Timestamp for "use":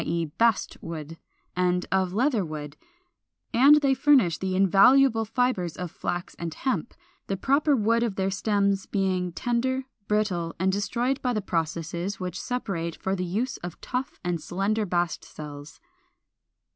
13.13-13.59